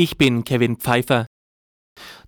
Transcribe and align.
Ich 0.00 0.16
bin 0.16 0.44
Kevin 0.44 0.76
Pfeiffer. 0.76 1.26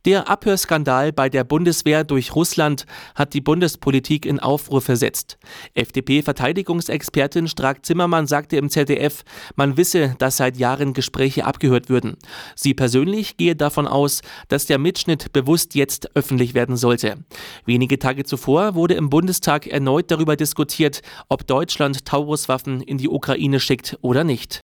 Der 0.05 0.29
Abhörskandal 0.29 1.13
bei 1.13 1.29
der 1.29 1.45
Bundeswehr 1.45 2.03
durch 2.03 2.35
Russland 2.35 2.85
hat 3.15 3.33
die 3.33 3.41
Bundespolitik 3.41 4.27
in 4.27 4.41
Aufruhr 4.41 4.81
versetzt. 4.81 5.39
FDP-Verteidigungsexpertin 5.75 7.47
Strack-Zimmermann 7.47 8.27
sagte 8.27 8.57
im 8.57 8.71
ZDF, 8.71 9.23
man 9.55 9.77
wisse, 9.77 10.17
dass 10.19 10.39
seit 10.39 10.57
Jahren 10.57 10.95
Gespräche 10.95 11.45
abgehört 11.45 11.89
würden. 11.89 12.17
Sie 12.57 12.75
persönlich 12.75 13.37
gehe 13.37 13.55
davon 13.55 13.87
aus, 13.87 14.23
dass 14.49 14.67
der 14.67 14.79
Mitschnitt 14.79 15.33
bewusst 15.33 15.77
jetzt 15.77 16.17
öffentlich 16.17 16.55
werden 16.55 16.77
sollte. 16.77 17.19
Wenige 17.67 18.01
Tage 18.01 18.25
zuvor 18.25 18.75
wurde 18.75 18.95
im 18.95 19.11
Bundestag 19.11 19.69
erneut 19.69 20.11
darüber 20.11 20.35
diskutiert, 20.35 21.03
ob 21.29 21.47
Deutschland 21.47 22.05
Tauruswaffen 22.05 22.81
in 22.81 22.99
die 22.99 23.09
Ukraine 23.09 23.61
schickt 23.61 23.97
oder 24.03 24.25
nicht. 24.25 24.61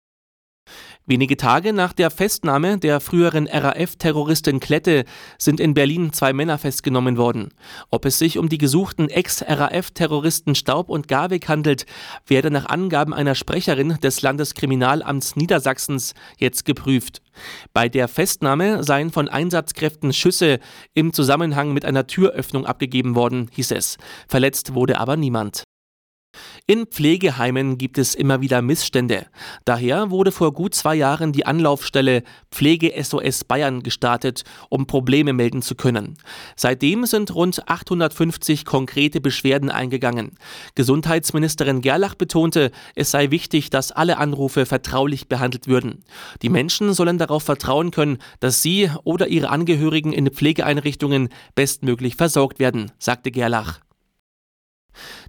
Wenige 1.09 1.37
Tage 1.37 1.73
nach 1.73 1.93
der 1.93 2.11
Festnahme 2.11 2.79
der 2.79 2.99
früheren 2.99 3.47
RAF-Terroristin 3.47 4.59
Klette 4.59 5.05
sind 5.39 5.61
in 5.61 5.73
Berlin 5.73 6.13
zwei 6.13 6.33
Männer 6.33 6.59
festgenommen 6.59 7.17
worden. 7.17 7.55
Ob 7.91 8.07
es 8.07 8.19
sich 8.19 8.39
um 8.39 8.49
die 8.49 8.59
gesuchten 8.59 9.09
Ex-RAF-Terroristen 9.09 10.57
Staub 10.57 10.89
und 10.89 11.07
Garwig 11.07 11.49
handelt, 11.49 11.87
werde 12.27 12.51
nach 12.51 12.67
Angaben 12.67 13.15
einer 13.15 13.37
Sprecherin 13.37 13.99
des 14.03 14.21
Landeskriminalamts 14.23 15.37
Niedersachsens 15.37 16.15
jetzt 16.39 16.65
geprüft. 16.65 17.23
Bei 17.73 17.89
der 17.89 18.09
Festnahme 18.09 18.83
seien 18.83 19.13
von 19.13 19.29
Einsatzkräften 19.29 20.13
Schüsse 20.13 20.59
im 20.93 21.13
Zusammenhang 21.13 21.73
mit 21.73 21.85
einer 21.85 22.09
Türöffnung 22.09 22.67
abgegeben 22.67 23.15
worden, 23.15 23.49
hieß 23.53 23.71
es. 23.71 23.97
Verletzt 24.27 24.75
wurde 24.75 24.99
aber 24.99 25.17
niemand. 25.17 25.63
In 26.69 26.87
Pflegeheimen 26.87 27.79
gibt 27.79 27.97
es 27.97 28.17
immer 28.17 28.41
wieder 28.41 28.61
Missstände. 28.61 29.27
Daher 29.65 30.11
wurde 30.11 30.33
vor 30.33 30.53
gut 30.53 30.75
zwei 30.75 30.97
Jahren 30.97 31.31
die 31.31 31.47
Anlaufstelle 31.47 32.25
Pflege 32.51 32.93
SOS 33.01 33.45
Bayern 33.45 33.85
gestartet, 33.85 34.43
um 34.69 34.89
Probleme 34.89 35.33
melden 35.33 35.63
zu 35.63 35.77
können. 35.77 36.19
Seitdem 36.57 37.07
sind 37.07 37.33
rund 37.33 37.69
850 37.69 38.65
konkrete 38.65 39.21
Beschwerden 39.21 39.71
eingegangen. 39.71 40.33
Gesundheitsministerin 40.75 41.83
Gerlach 41.83 42.17
betonte, 42.17 42.73
es 42.97 43.13
sei 43.13 43.31
wichtig, 43.31 43.71
dass 43.71 43.93
alle 43.93 44.19
Anrufe 44.19 44.67
vertraulich 44.67 45.29
behandelt 45.29 45.69
würden. 45.69 46.03
Die 46.43 46.49
Menschen 46.49 46.95
sollen 46.95 47.19
darauf 47.19 47.45
vertrauen 47.45 47.93
können, 47.93 48.19
dass 48.41 48.61
sie 48.61 48.91
oder 49.05 49.29
ihre 49.29 49.51
Angehörigen 49.51 50.13
in 50.13 50.29
Pflegeeinrichtungen 50.33 51.29
bestmöglich 51.55 52.17
versorgt 52.17 52.59
werden, 52.59 52.91
sagte 52.99 53.31
Gerlach. 53.31 53.86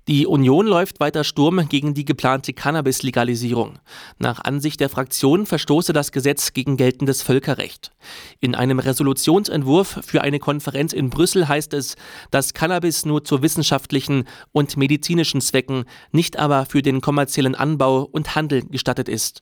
Die 0.08 0.26
Union 0.26 0.68
läuft 0.68 1.02
weiter 1.02 1.26
Sturm 1.26 1.68
gegen 1.68 1.94
die 1.94 2.06
geplante 2.06 2.54
Cannabis-Legalisierung. 2.54 3.80
Nach 4.20 4.42
Ansicht 4.42 4.80
der 4.80 4.88
Fraktion 4.88 5.46
verstoße 5.46 5.92
das 5.92 6.14
Gesetz 6.14 6.54
gegen 6.54 6.78
geltendes 6.78 7.22
Völkerrecht. 7.22 7.92
In 8.40 8.56
einem 8.56 8.80
Resolutionsentwurf 8.80 10.00
für 10.06 10.22
eine 10.22 10.40
Konferenz 10.40 10.94
in 10.94 11.10
Brüssel 11.10 11.50
heißt 11.50 11.74
es, 11.74 11.98
dass 12.32 12.54
Cannabis 12.54 13.06
nur 13.06 13.26
zu 13.26 13.42
wissenschaftlichen 13.42 14.24
und 14.54 14.78
medizinischen 14.78 15.42
Zwecken, 15.42 15.84
nicht 16.14 16.40
aber 16.40 16.66
für 16.66 16.82
den 16.82 17.02
kommerziellen 17.02 17.56
Anbau 17.56 18.04
und 18.04 18.34
Handel 18.34 18.64
gestattet 18.66 19.10
ist. 19.10 19.42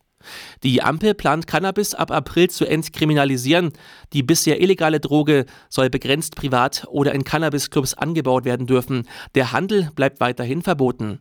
Die 0.63 0.81
Ampel 0.81 1.13
plant 1.13 1.47
Cannabis 1.47 1.93
ab 1.93 2.11
April 2.11 2.49
zu 2.49 2.65
entkriminalisieren. 2.65 3.71
Die 4.13 4.23
bisher 4.23 4.61
illegale 4.61 4.99
Droge 4.99 5.45
soll 5.69 5.89
begrenzt 5.89 6.35
privat 6.35 6.85
oder 6.89 7.13
in 7.13 7.23
Cannabisclubs 7.23 7.93
angebaut 7.93 8.45
werden 8.45 8.67
dürfen. 8.67 9.07
Der 9.35 9.51
Handel 9.51 9.91
bleibt 9.95 10.19
weiterhin 10.19 10.61
verboten. 10.61 11.19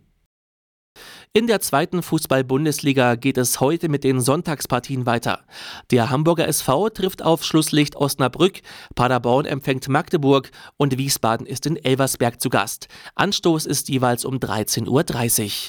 In 1.33 1.49
der 1.49 1.61
zweiten 1.61 2.01
Fußball-Bundesliga 2.03 3.17
geht 3.17 3.39
es 3.39 3.59
heute 3.59 3.89
mit 3.89 4.05
den 4.05 4.21
Sonntagspartien 4.21 5.05
weiter. 5.05 5.41
Der 5.91 6.11
Hamburger 6.11 6.47
SV 6.47 6.91
trifft 6.91 7.23
auf 7.23 7.43
Schlusslicht 7.43 7.97
Osnabrück, 7.97 8.61
Paderborn 8.95 9.45
empfängt 9.45 9.89
Magdeburg 9.89 10.53
und 10.77 10.97
Wiesbaden 10.97 11.45
ist 11.45 11.67
in 11.67 11.77
Elversberg 11.77 12.41
zu 12.41 12.51
Gast. 12.51 12.87
Anstoß 13.17 13.67
ist 13.67 13.89
jeweils 13.89 14.25
um 14.25 14.37
13.30 14.37 14.89
Uhr. 14.89 15.51